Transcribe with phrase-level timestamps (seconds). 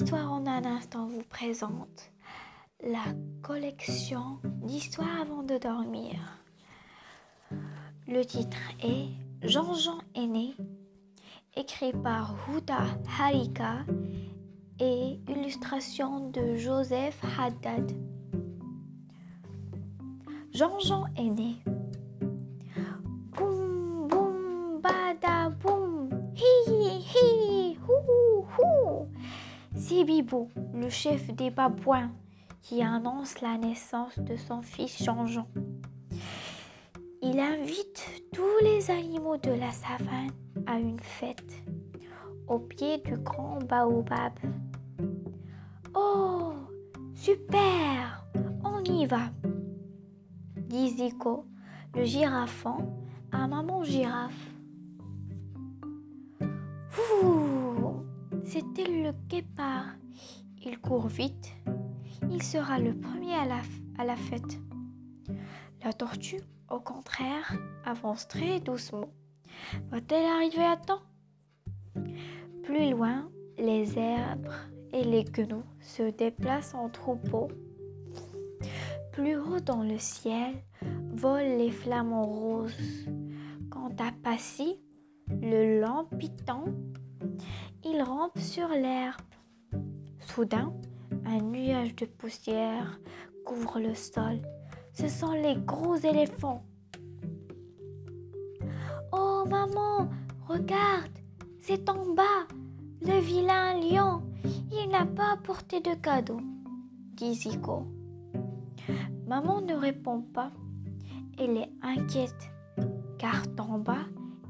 [0.00, 2.12] Histoire en un instant vous présente
[2.84, 3.02] la
[3.42, 6.14] collection d'histoires avant de dormir.
[8.06, 9.08] Le titre est
[9.42, 10.54] Jean-Jean aîné,
[11.56, 12.84] écrit par Huda
[13.18, 13.78] Harika
[14.78, 17.90] et illustration de Joseph Haddad.
[20.52, 21.06] Jean-Jean.
[21.16, 21.77] Boum,
[30.08, 32.10] Bibou, le chef des babouins,
[32.62, 35.46] qui annonce la naissance de son fils Jean-Jean.
[37.20, 40.30] Il invite tous les animaux de la savane
[40.66, 41.62] à une fête
[42.46, 44.32] au pied du grand baobab.
[45.94, 46.54] Oh,
[47.14, 48.24] super,
[48.64, 49.30] on y va,
[50.56, 51.44] dit Zico,
[51.94, 52.94] le girafon,
[53.30, 54.57] à maman girafe.
[58.58, 59.94] C'était le guépard.
[60.64, 61.54] Il court vite.
[62.28, 63.44] Il sera le premier à
[64.04, 64.58] la, fête.
[65.84, 69.10] La tortue, au contraire, avance très doucement.
[69.90, 71.02] Va-t-elle arriver à temps?
[72.64, 74.56] Plus loin, les zèbres
[74.92, 77.48] et les gnous se déplacent en troupeau.
[79.12, 80.64] Plus haut dans le ciel
[81.12, 83.06] volent les flamants roses.
[83.70, 84.80] Quant à Passy,
[85.28, 86.64] le lampiton,
[87.98, 89.20] il sur l'herbe.
[90.20, 90.72] Soudain,
[91.26, 93.00] un nuage de poussière
[93.44, 94.40] couvre le sol.
[94.92, 96.64] Ce sont les gros éléphants.
[99.12, 100.08] Oh maman,
[100.46, 101.18] regarde,
[101.60, 102.46] c'est en bas,
[103.02, 104.22] le vilain lion.
[104.70, 106.40] Il n'a pas apporté de cadeau,
[107.14, 107.84] dit Zico.
[109.26, 110.52] Maman ne répond pas.
[111.38, 112.50] Elle est inquiète,
[113.18, 113.98] car Tamba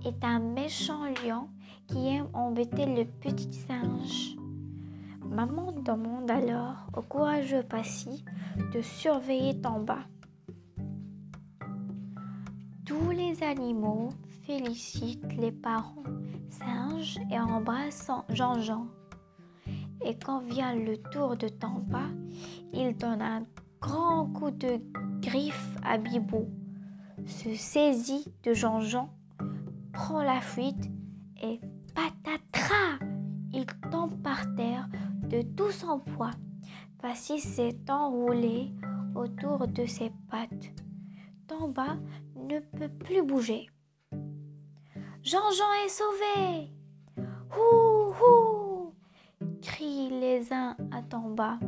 [0.05, 1.49] est un méchant lion
[1.89, 4.37] qui aime embêter le petit singe.
[5.25, 8.25] Maman demande alors au courageux Passy
[8.75, 9.99] de surveiller Tamba.
[12.85, 14.11] Tous les animaux
[14.43, 16.03] félicitent les parents
[16.51, 18.87] singes et embrassent Jean-Jean.
[20.05, 22.05] Et quand vient le tour de Tamba,
[22.73, 23.43] il donne un
[23.81, 24.81] grand coup de
[25.21, 26.49] griffe à Bibou,
[27.27, 29.11] se saisit de Jean-Jean,
[29.93, 30.91] prend la fuite
[31.43, 31.61] et
[31.99, 32.99] patatras,
[33.53, 34.89] il tombe par terre
[35.25, 36.31] de tout son poids.
[37.03, 38.71] Passy s'est enroulé
[39.17, 40.71] autour de ses pattes.
[41.49, 41.97] Tamba
[42.37, 43.69] ne peut plus bouger.
[45.25, 46.71] Jean-Jean est sauvé
[47.57, 48.93] Hou
[49.61, 51.59] crient les uns à Tamba.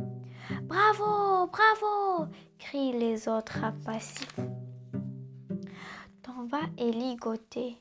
[0.63, 4.25] Bravo, bravo crient les autres à Passy.
[6.21, 7.75] Tamba est ligoté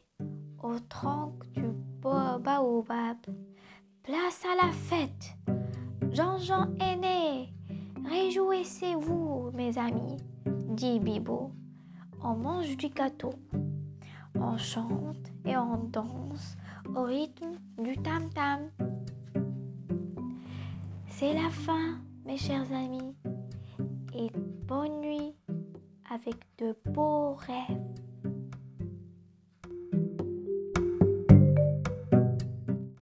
[0.63, 1.65] au tronc du
[2.01, 3.17] baobab.
[4.03, 5.37] Place à la fête
[6.11, 7.53] Jean-Jean est né
[8.09, 10.17] Réjouissez-vous, mes amis,
[10.47, 11.53] dit Bibo.
[12.23, 13.35] On mange du gâteau.
[14.35, 16.57] On chante et on danse
[16.95, 18.71] au rythme du tam-tam.
[21.07, 23.15] C'est la fin, mes chers amis,
[24.15, 24.31] et
[24.67, 25.35] bonne nuit
[26.11, 27.90] avec de beaux rêves.